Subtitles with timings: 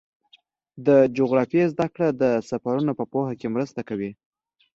[0.85, 4.11] د جغرافیې زدهکړه د سفرونو په پوهه کې مرسته کوي.